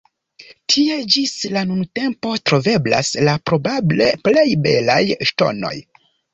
[0.73, 5.01] Tie ĝis la nuntempo troveblas la probable plej belaj
[5.33, 5.75] ŝtonoj.